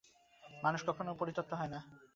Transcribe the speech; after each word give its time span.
মানুষ 0.63 0.79
কখনই 0.79 0.95
সম্পূর্ণ 0.99 1.19
পরিতৃপ্ত 1.19 1.51
হয় 1.53 1.71
না। 1.73 1.79